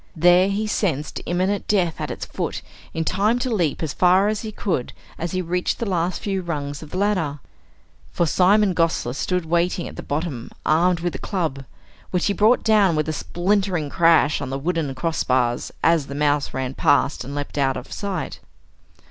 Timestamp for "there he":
0.15-0.65